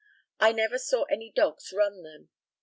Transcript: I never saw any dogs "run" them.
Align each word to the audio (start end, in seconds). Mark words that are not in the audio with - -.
I 0.39 0.51
never 0.51 0.79
saw 0.79 1.03
any 1.03 1.29
dogs 1.31 1.71
"run" 1.71 2.01
them. 2.01 2.29